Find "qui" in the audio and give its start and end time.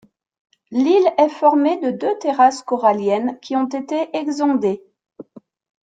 3.39-3.55